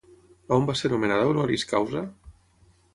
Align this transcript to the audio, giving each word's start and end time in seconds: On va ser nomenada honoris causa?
On 0.57 0.65
va 0.69 0.75
ser 0.79 0.91
nomenada 0.95 1.29
honoris 1.35 1.69
causa? 1.77 2.05